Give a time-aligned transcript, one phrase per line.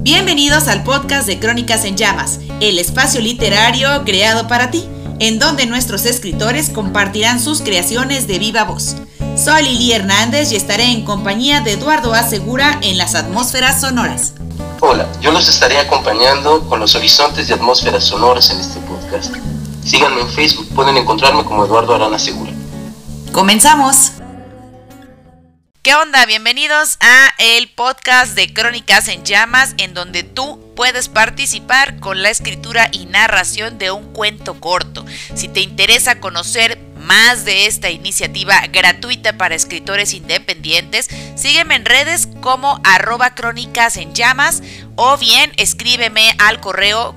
[0.00, 4.88] Bienvenidos al podcast de Crónicas en Llamas, el espacio literario creado para ti,
[5.18, 8.94] en donde nuestros escritores compartirán sus creaciones de viva voz.
[9.36, 14.34] Soy Lili Hernández y estaré en compañía de Eduardo Asegura en las atmósferas sonoras.
[14.80, 19.34] Hola, yo los estaré acompañando con los horizontes de atmósferas sonoras en este podcast.
[19.84, 22.52] Síganme en Facebook, pueden encontrarme como Eduardo Arana Segura.
[23.32, 24.12] ¡Comenzamos!
[25.88, 26.26] ¿Qué onda?
[26.26, 32.28] Bienvenidos a el podcast de Crónicas en Llamas, en donde tú puedes participar con la
[32.28, 35.06] escritura y narración de un cuento corto.
[35.34, 42.28] Si te interesa conocer más de esta iniciativa gratuita para escritores independientes, sígueme en redes
[42.42, 44.62] como arroba crónicas en llamas
[44.94, 47.16] o bien escríbeme al correo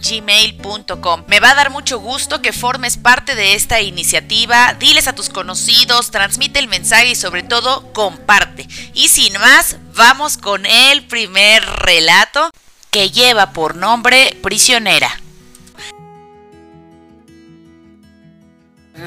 [0.00, 1.24] gmail.com.
[1.26, 5.30] Me va a dar mucho gusto que formes parte de esta iniciativa, diles a tus
[5.30, 8.68] conocidos, transmite el mensaje y sobre todo comparte.
[8.92, 12.50] Y sin más, vamos con el primer relato
[12.90, 15.18] que lleva por nombre Prisionera.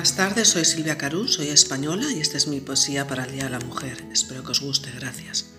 [0.01, 3.43] Buenas tardes, soy Silvia Carú, soy española y esta es mi poesía para el Día
[3.43, 4.03] de la Mujer.
[4.11, 5.51] Espero que os guste, gracias.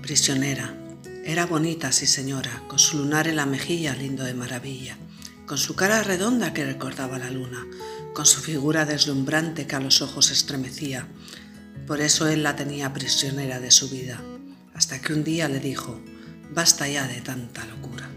[0.00, 0.74] Prisionera.
[1.22, 4.96] Era bonita, sí señora, con su lunar en la mejilla lindo de maravilla,
[5.44, 7.66] con su cara redonda que recordaba la luna,
[8.14, 11.06] con su figura deslumbrante que a los ojos estremecía.
[11.86, 14.18] Por eso él la tenía prisionera de su vida,
[14.72, 16.00] hasta que un día le dijo,
[16.54, 18.13] basta ya de tanta locura.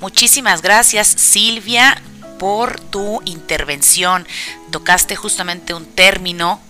[0.00, 2.00] Muchísimas gracias Silvia
[2.38, 4.28] por tu intervención.
[4.70, 6.60] Tocaste justamente un término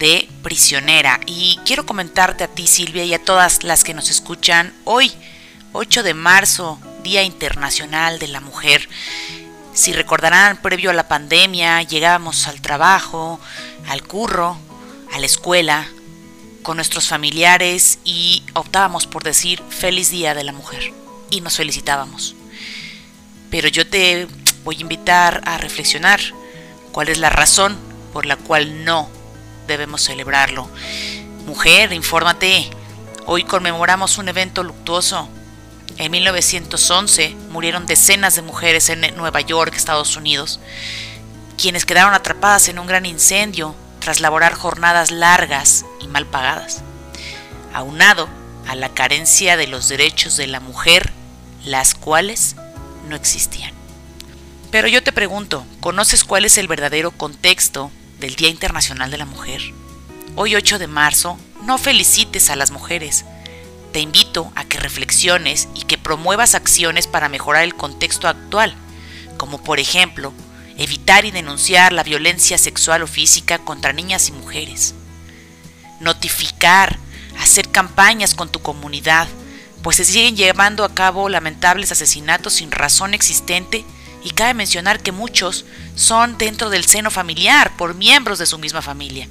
[0.00, 4.74] de prisionera y quiero comentarte a ti Silvia y a todas las que nos escuchan
[4.84, 5.12] hoy,
[5.72, 8.88] 8 de marzo, Día Internacional de la Mujer.
[9.72, 13.38] Si recordarán, previo a la pandemia llegábamos al trabajo,
[13.86, 14.58] al curro,
[15.12, 15.86] a la escuela,
[16.64, 20.92] con nuestros familiares y optábamos por decir feliz Día de la Mujer
[21.30, 22.34] y nos felicitábamos.
[23.50, 24.26] Pero yo te
[24.64, 26.20] voy a invitar a reflexionar
[26.92, 27.76] cuál es la razón
[28.12, 29.08] por la cual no
[29.66, 30.68] debemos celebrarlo.
[31.46, 32.68] Mujer, infórmate.
[33.26, 35.28] Hoy conmemoramos un evento luctuoso.
[35.96, 40.60] En 1911 murieron decenas de mujeres en Nueva York, Estados Unidos,
[41.56, 46.82] quienes quedaron atrapadas en un gran incendio tras laborar jornadas largas y mal pagadas.
[47.74, 48.28] Aunado
[48.66, 51.12] a la carencia de los derechos de la mujer,
[51.64, 52.54] las cuales
[53.08, 53.72] no existían.
[54.70, 59.24] Pero yo te pregunto, ¿conoces cuál es el verdadero contexto del Día Internacional de la
[59.24, 59.62] Mujer?
[60.36, 63.24] Hoy 8 de marzo, no felicites a las mujeres.
[63.92, 68.74] Te invito a que reflexiones y que promuevas acciones para mejorar el contexto actual,
[69.38, 70.32] como por ejemplo,
[70.76, 74.94] evitar y denunciar la violencia sexual o física contra niñas y mujeres.
[76.00, 76.98] Notificar,
[77.40, 79.28] hacer campañas con tu comunidad,
[79.82, 83.84] pues se siguen llevando a cabo lamentables asesinatos sin razón existente
[84.24, 88.82] y cabe mencionar que muchos son dentro del seno familiar por miembros de su misma
[88.82, 89.28] familia.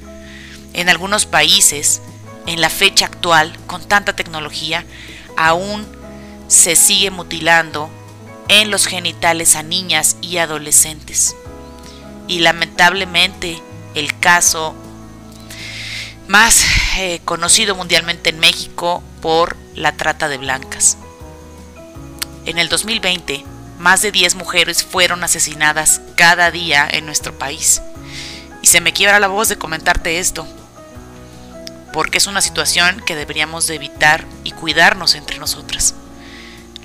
[0.74, 2.02] En algunos países,
[2.46, 4.86] en la fecha actual, con tanta tecnología,
[5.36, 5.86] aún
[6.48, 7.90] se sigue mutilando
[8.48, 11.36] en los genitales a niñas y adolescentes.
[12.28, 13.62] Y lamentablemente
[13.96, 14.76] el caso
[16.28, 16.66] más
[16.98, 20.98] eh, conocido mundialmente en México por la trata de blancas.
[22.46, 23.44] En el 2020,
[23.80, 27.82] más de 10 mujeres fueron asesinadas cada día en nuestro país.
[28.62, 30.48] Y se me quiebra la voz de comentarte esto,
[31.94, 35.96] porque es una situación que deberíamos de evitar y cuidarnos entre nosotras.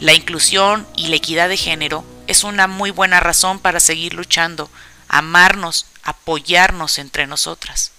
[0.01, 4.71] La inclusión y la equidad de género es una muy buena razón para seguir luchando,
[5.09, 7.93] amarnos, apoyarnos entre nosotras.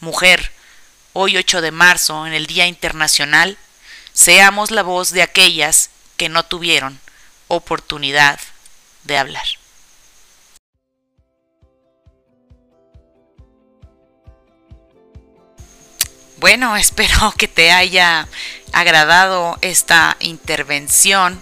[0.00, 0.52] Mujer,
[1.20, 3.58] hoy 8 de marzo, en el Día Internacional,
[4.12, 7.00] seamos la voz de aquellas que no tuvieron
[7.48, 8.38] oportunidad
[9.02, 9.44] de hablar.
[16.38, 18.28] Bueno, espero que te haya
[18.72, 21.40] agradado esta intervención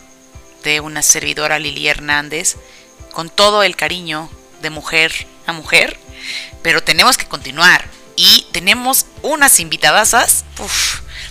[0.64, 2.56] de una servidora Lili Hernández
[3.12, 4.31] con todo el cariño
[4.62, 5.99] de mujer a mujer,
[6.62, 7.84] pero tenemos que continuar
[8.16, 10.44] y tenemos unas invitadasas.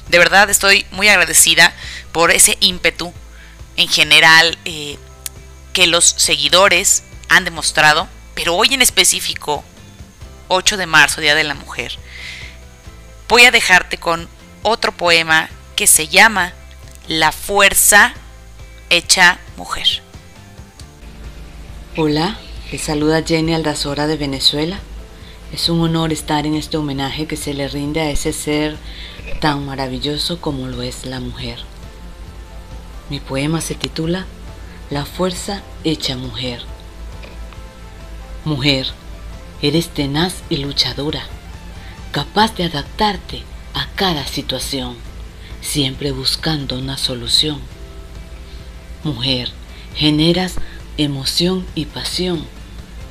[0.07, 1.73] de verdad estoy muy agradecida
[2.11, 3.11] por ese ímpetu
[3.75, 4.97] en general eh,
[5.73, 9.63] que los seguidores han demostrado, pero hoy en específico,
[10.47, 11.97] 8 de marzo, Día de la Mujer,
[13.27, 14.29] voy a dejarte con
[14.61, 16.53] otro poema que se llama
[17.07, 18.13] La fuerza
[18.89, 20.03] hecha mujer.
[21.97, 22.37] Hola,
[22.71, 24.79] les saluda Jenny Aldazora de Venezuela
[25.53, 28.77] Es un honor estar en este homenaje que se le rinde a ese ser
[29.39, 31.59] tan maravilloso como lo es la mujer.
[33.09, 34.25] Mi poema se titula
[34.89, 36.61] La fuerza hecha mujer.
[38.43, 38.87] Mujer,
[39.61, 41.23] eres tenaz y luchadora,
[42.11, 43.43] capaz de adaptarte
[43.73, 44.95] a cada situación,
[45.61, 47.59] siempre buscando una solución.
[49.03, 49.51] Mujer,
[49.95, 50.55] generas
[50.97, 52.45] emoción y pasión.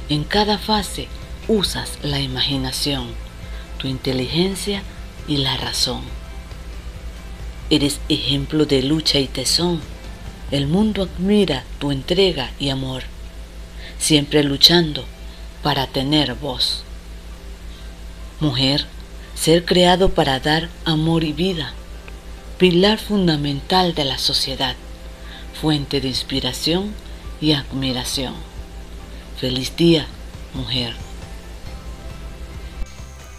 [0.08, 1.08] En cada fase
[1.48, 3.08] usas la imaginación,
[3.78, 4.82] tu inteligencia
[5.28, 6.02] y la razón.
[7.70, 9.80] Eres ejemplo de lucha y tesón.
[10.50, 13.02] El mundo admira tu entrega y amor,
[13.98, 15.04] siempre luchando
[15.62, 16.84] para tener voz.
[18.40, 18.86] Mujer,
[19.34, 21.72] ser creado para dar amor y vida,
[22.58, 24.76] pilar fundamental de la sociedad,
[25.60, 26.92] fuente de inspiración
[27.40, 28.34] y admiración.
[29.40, 30.06] Feliz día,
[30.52, 31.03] mujer.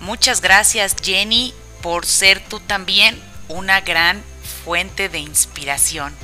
[0.05, 4.23] Muchas gracias Jenny por ser tú también una gran
[4.63, 6.15] fuente de inspiración.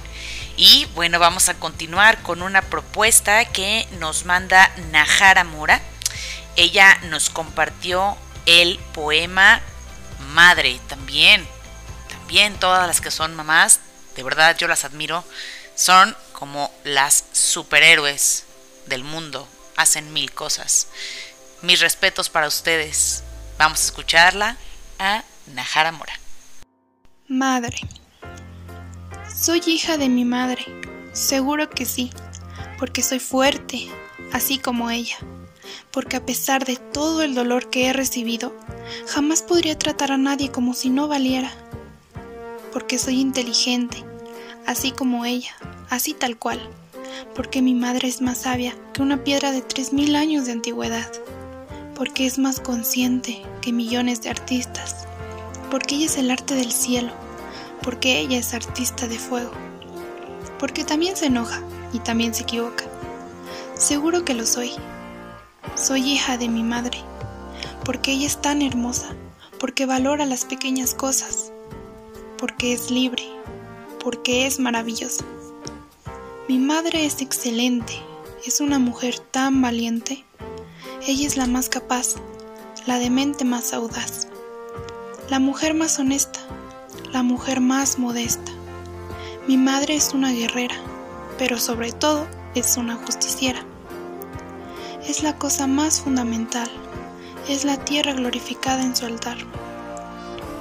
[0.55, 5.81] Y bueno, vamos a continuar con una propuesta que nos manda Najara Mora.
[6.57, 9.63] Ella nos compartió el poema
[10.29, 11.47] Madre también.
[12.07, 13.79] También todas las que son mamás,
[14.15, 15.25] de verdad yo las admiro,
[15.73, 18.43] son como las superhéroes
[18.85, 19.47] del mundo.
[19.75, 20.85] Hacen mil cosas.
[21.63, 23.23] Mis respetos para ustedes.
[23.61, 24.57] Vamos a escucharla
[24.97, 25.23] a
[25.53, 26.13] Najara Mora.
[27.27, 27.77] Madre.
[29.31, 30.65] Soy hija de mi madre,
[31.13, 32.09] seguro que sí,
[32.79, 33.87] porque soy fuerte,
[34.33, 35.17] así como ella,
[35.91, 38.51] porque a pesar de todo el dolor que he recibido,
[39.07, 41.51] jamás podría tratar a nadie como si no valiera,
[42.73, 44.03] porque soy inteligente,
[44.65, 45.55] así como ella,
[45.91, 46.67] así tal cual,
[47.35, 51.11] porque mi madre es más sabia que una piedra de tres mil años de antigüedad,
[52.01, 55.05] porque es más consciente que millones de artistas,
[55.69, 57.11] porque ella es el arte del cielo,
[57.83, 59.51] porque ella es artista de fuego,
[60.57, 61.61] porque también se enoja
[61.93, 62.85] y también se equivoca.
[63.75, 64.71] Seguro que lo soy.
[65.75, 66.97] Soy hija de mi madre,
[67.85, 69.15] porque ella es tan hermosa,
[69.59, 71.51] porque valora las pequeñas cosas,
[72.39, 73.29] porque es libre,
[74.03, 75.23] porque es maravillosa.
[76.49, 77.93] Mi madre es excelente,
[78.43, 80.25] es una mujer tan valiente.
[81.05, 82.15] Ella es la más capaz,
[82.85, 84.27] la de mente más audaz,
[85.29, 86.39] la mujer más honesta,
[87.11, 88.51] la mujer más modesta.
[89.47, 90.75] Mi madre es una guerrera,
[91.37, 93.63] pero sobre todo es una justiciera.
[95.07, 96.69] Es la cosa más fundamental,
[97.47, 99.37] es la tierra glorificada en su altar.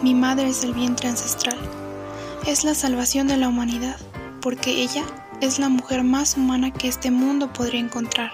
[0.03, 1.59] Mi madre es el vientre ancestral,
[2.47, 3.97] es la salvación de la humanidad,
[4.41, 5.05] porque ella
[5.41, 8.33] es la mujer más humana que este mundo podría encontrar.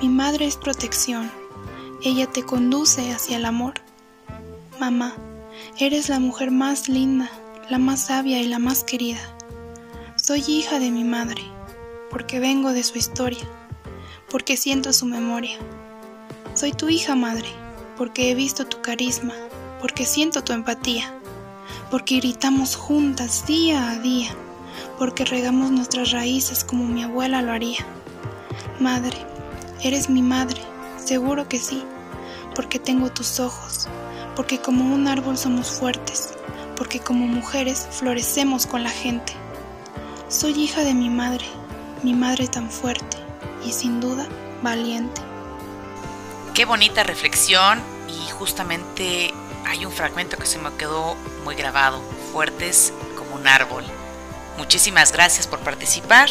[0.00, 1.30] Mi madre es protección,
[2.02, 3.74] ella te conduce hacia el amor.
[4.78, 5.14] Mamá,
[5.80, 7.30] Eres la mujer más linda,
[7.70, 9.20] la más sabia y la más querida.
[10.16, 11.42] Soy hija de mi madre,
[12.10, 13.48] porque vengo de su historia,
[14.28, 15.56] porque siento su memoria.
[16.54, 17.48] Soy tu hija madre,
[17.96, 19.34] porque he visto tu carisma,
[19.80, 21.14] porque siento tu empatía,
[21.92, 24.30] porque gritamos juntas día a día,
[24.98, 27.86] porque regamos nuestras raíces como mi abuela lo haría.
[28.80, 29.18] Madre,
[29.82, 30.60] eres mi madre,
[30.96, 31.84] seguro que sí,
[32.54, 33.88] porque tengo tus ojos,
[34.34, 36.30] porque como un árbol somos fuertes,
[36.76, 39.32] porque como mujeres florecemos con la gente.
[40.28, 41.44] Soy hija de mi madre,
[42.02, 43.16] mi madre tan fuerte
[43.64, 44.26] y sin duda
[44.62, 45.20] valiente.
[46.54, 49.32] Qué bonita reflexión y justamente
[49.66, 53.84] hay un fragmento que se me quedó muy grabado, fuertes como un árbol.
[54.56, 56.28] Muchísimas gracias por participar.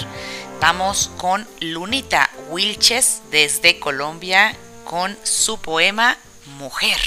[0.59, 6.17] Vamos con Lunita Wilches desde Colombia con su poema
[6.57, 6.97] Mujer.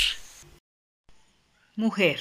[1.74, 2.20] Mujer.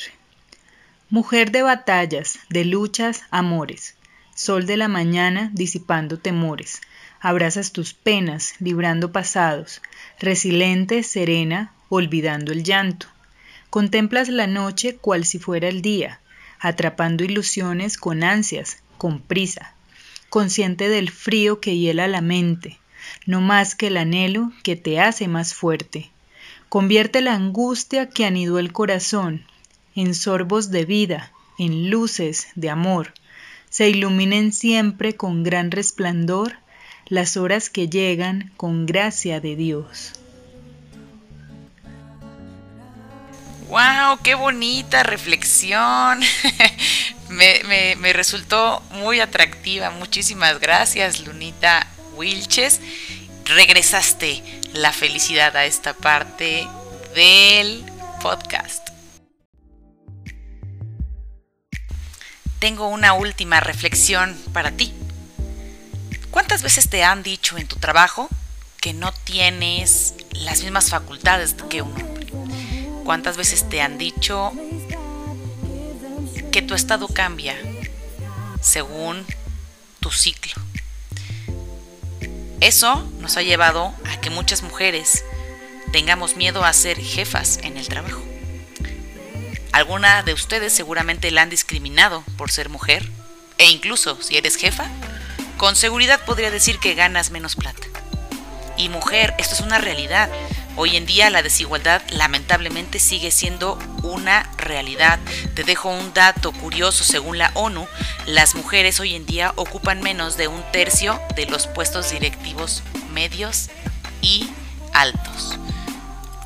[1.12, 3.96] Mujer de batallas, de luchas, amores.
[4.34, 6.82] Sol de la mañana disipando temores.
[7.20, 9.84] Abrazas tus penas, librando pasados.
[10.20, 13.06] Resiliente, serena, olvidando el llanto.
[13.70, 16.22] Contemplas la noche cual si fuera el día,
[16.60, 19.76] atrapando ilusiones con ansias, con prisa.
[20.30, 22.80] Consciente del frío que hiela la mente,
[23.26, 26.12] no más que el anhelo que te hace más fuerte
[26.70, 29.44] Convierte la angustia que anidó el corazón
[29.96, 33.12] en sorbos de vida, en luces de amor.
[33.72, 36.58] Se iluminen siempre con gran resplandor
[37.08, 40.14] las horas que llegan con gracia de Dios.
[43.68, 44.20] ¡Wow!
[44.24, 46.20] ¡Qué bonita reflexión!
[47.30, 49.90] me, resultó muy atractiva.
[49.92, 52.82] Muchísimas gracias, Lunita Wilches
[53.50, 54.44] regresaste
[54.74, 56.68] la felicidad a esta parte
[57.16, 57.84] del
[58.22, 58.88] podcast.
[62.60, 64.94] Tengo una última reflexión para ti.
[66.30, 68.30] ¿Cuántas veces te han dicho en tu trabajo
[68.80, 72.28] que no tienes las mismas facultades que un hombre?
[73.04, 74.52] ¿Cuántas veces te han dicho
[76.51, 77.56] que tu estado cambia
[78.62, 79.25] según
[80.00, 80.53] tu ciclo?
[82.62, 85.24] Eso nos ha llevado a que muchas mujeres
[85.91, 88.22] tengamos miedo a ser jefas en el trabajo.
[89.72, 93.10] Alguna de ustedes seguramente la han discriminado por ser mujer
[93.58, 94.88] e incluso si eres jefa,
[95.58, 97.88] con seguridad podría decir que ganas menos plata.
[98.77, 100.29] Y mujer, esto es una realidad.
[100.82, 105.20] Hoy en día la desigualdad lamentablemente sigue siendo una realidad.
[105.54, 107.86] Te dejo un dato curioso, según la ONU,
[108.28, 112.82] las mujeres hoy en día ocupan menos de un tercio de los puestos directivos
[113.12, 113.70] medios
[114.22, 114.50] y
[114.94, 115.60] altos.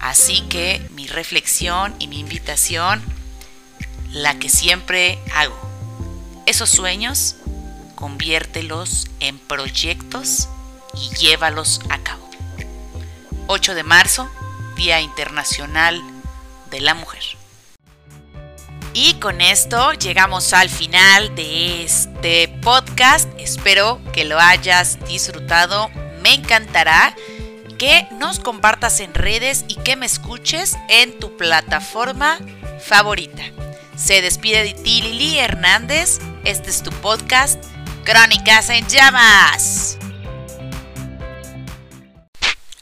[0.02, 3.04] Así que mi reflexión y mi invitación,
[4.14, 5.60] la que siempre hago,
[6.48, 7.36] esos sueños
[7.94, 10.50] conviértelos en proyectos
[10.96, 12.23] y llévalos a cabo.
[13.54, 14.28] 8 de marzo,
[14.76, 16.02] Día Internacional
[16.72, 17.22] de la Mujer.
[18.94, 23.30] Y con esto llegamos al final de este podcast.
[23.38, 25.92] Espero que lo hayas disfrutado.
[26.24, 27.16] Me encantará
[27.78, 32.40] que nos compartas en redes y que me escuches en tu plataforma
[32.84, 33.44] favorita.
[33.96, 36.18] Se despide de ti Lili Hernández.
[36.44, 37.64] Este es tu podcast
[38.04, 40.00] Crónicas en llamas.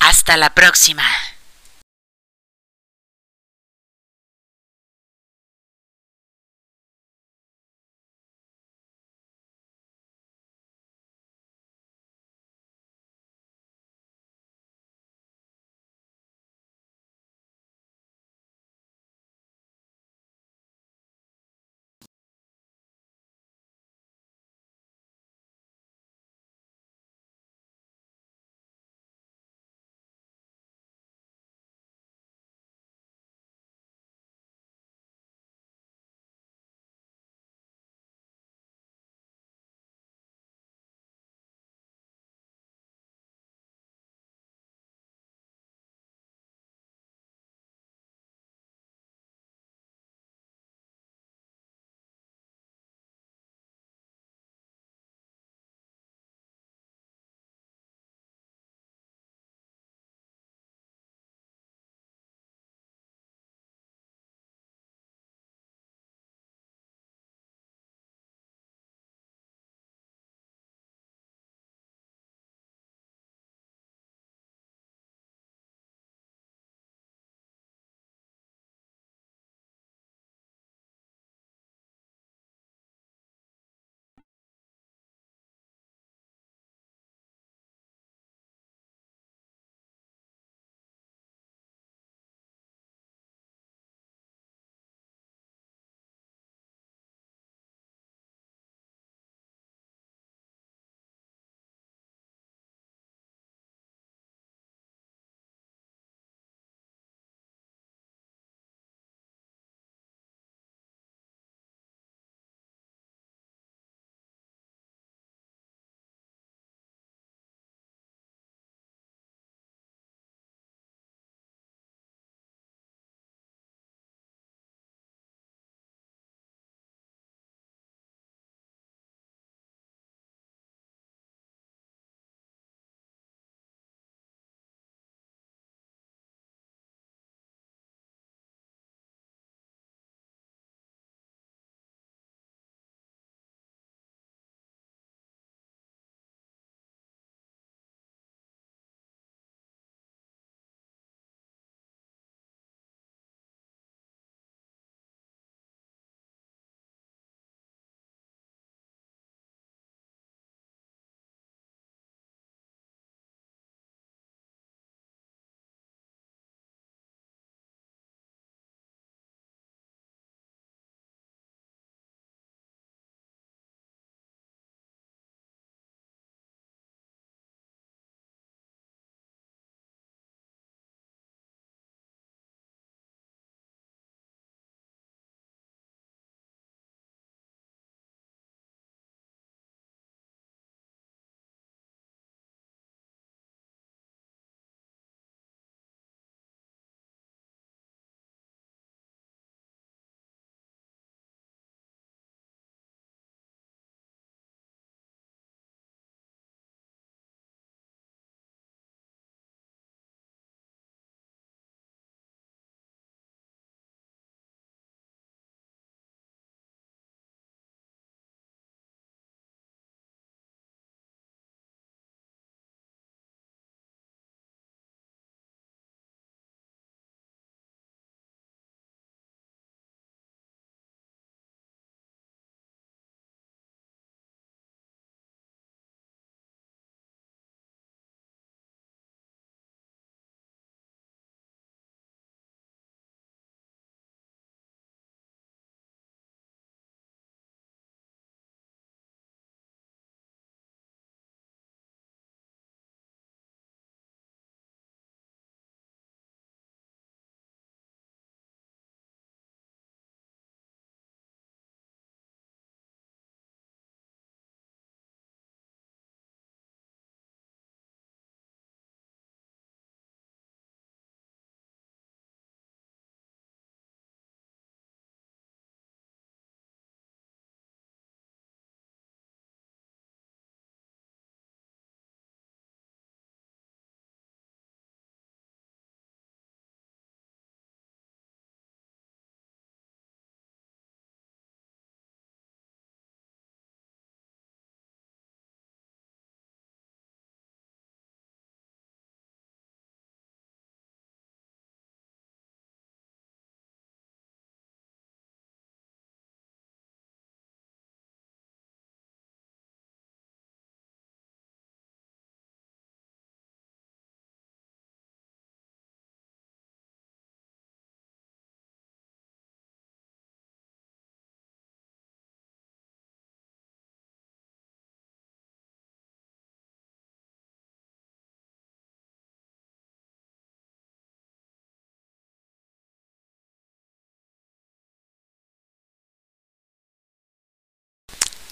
[0.01, 1.03] Hasta la próxima.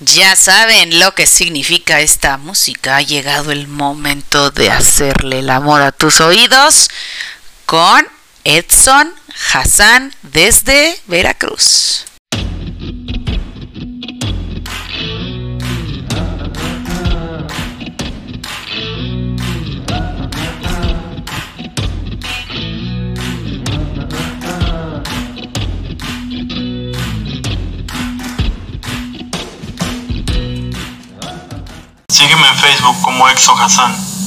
[0.01, 2.97] Ya saben lo que significa esta música.
[2.97, 6.89] Ha llegado el momento de hacerle el amor a tus oídos
[7.65, 8.07] con
[8.45, 9.13] Edson
[9.53, 12.05] Hassan desde Veracruz.
[32.55, 34.18] Facebook como Exo Hassan.